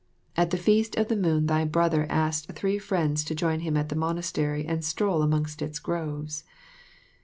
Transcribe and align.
At 0.35 0.49
the 0.49 0.57
Feast 0.57 0.95
of 0.95 1.09
the 1.09 1.15
Moon 1.15 1.45
thy 1.45 1.63
brother 1.63 2.07
asked 2.09 2.53
three 2.53 2.79
friends 2.79 3.23
to 3.25 3.35
join 3.35 3.59
him 3.59 3.77
at 3.77 3.89
the 3.89 3.95
monastery 3.95 4.65
and 4.65 4.83
stroll 4.83 5.21
amongst 5.21 5.61
its 5.61 5.77
groves. 5.77 6.43